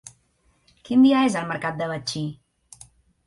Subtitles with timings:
[0.87, 2.23] Quin dia és el mercat de Betxí?